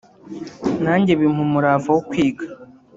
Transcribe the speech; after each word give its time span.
nanjye 0.83 1.11
bimpa 1.19 1.41
umurava 1.47 1.89
wo 1.95 2.01
kwiga 2.09 2.45